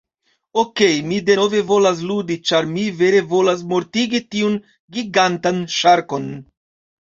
Okej, 0.59 0.93
mi 1.09 1.17
denove 1.25 1.59
volas 1.71 2.01
ludi, 2.11 2.37
ĉar 2.51 2.69
mi 2.77 2.85
vere 3.01 3.19
volas 3.35 3.61
mortigi 3.75 4.23
tiun 4.33 4.57
gigantan 4.97 5.63
ŝarkon. 5.77 6.27